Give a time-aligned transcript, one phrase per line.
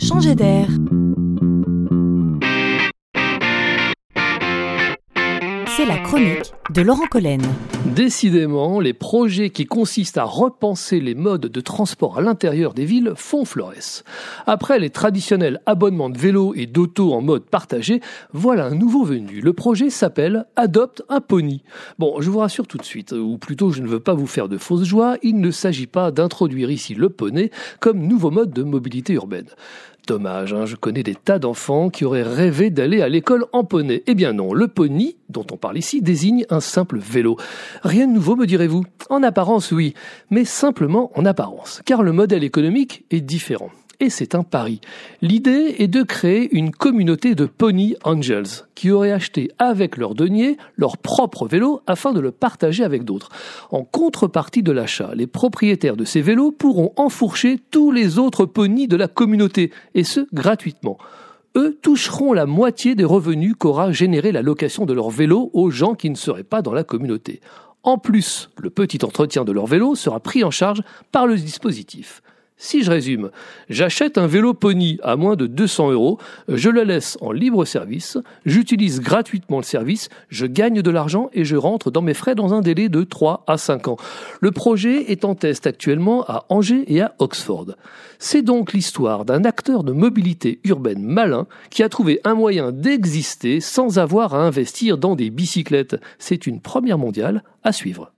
[0.00, 0.68] changer d'air.
[5.76, 7.42] C'est la chronique de Laurent Collen.
[7.86, 13.12] Décidément, les projets qui consistent à repenser les modes de transport à l'intérieur des villes
[13.16, 14.04] font florès.
[14.46, 18.00] Après les traditionnels abonnements de vélo et d'auto en mode partagé,
[18.32, 19.40] voilà un nouveau venu.
[19.40, 21.62] Le projet s'appelle Adopte un pony.
[21.98, 24.48] Bon, je vous rassure tout de suite, ou plutôt je ne veux pas vous faire
[24.48, 28.62] de fausses joies, il ne s'agit pas d'introduire ici le poney comme nouveau mode de
[28.62, 29.48] mobilité urbaine.
[30.06, 34.02] Dommage, hein, je connais des tas d'enfants qui auraient rêvé d'aller à l'école en poney.
[34.06, 37.36] Eh bien non, le pony, dont on parle ici, désigne un simple vélo.
[37.82, 38.84] Rien de nouveau, me direz-vous?
[39.08, 39.94] En apparence, oui,
[40.30, 44.80] mais simplement en apparence, car le modèle économique est différent et c'est un pari.
[45.22, 50.56] L'idée est de créer une communauté de Pony Angels qui auraient acheté avec leur denier
[50.76, 53.28] leur propre vélo afin de le partager avec d'autres.
[53.70, 58.88] En contrepartie de l'achat, les propriétaires de ces vélos pourront enfourcher tous les autres ponies
[58.88, 60.98] de la communauté, et ce gratuitement
[61.56, 65.94] eux toucheront la moitié des revenus qu'aura généré la location de leur vélo aux gens
[65.94, 67.40] qui ne seraient pas dans la communauté.
[67.82, 72.22] En plus, le petit entretien de leur vélo sera pris en charge par le dispositif.
[72.62, 73.30] Si je résume,
[73.70, 78.18] j'achète un vélo pony à moins de 200 euros, je le laisse en libre service,
[78.44, 82.52] j'utilise gratuitement le service, je gagne de l'argent et je rentre dans mes frais dans
[82.52, 83.96] un délai de 3 à 5 ans.
[84.42, 87.76] Le projet est en test actuellement à Angers et à Oxford.
[88.18, 93.60] C'est donc l'histoire d'un acteur de mobilité urbaine malin qui a trouvé un moyen d'exister
[93.60, 95.96] sans avoir à investir dans des bicyclettes.
[96.18, 98.12] C'est une première mondiale à suivre.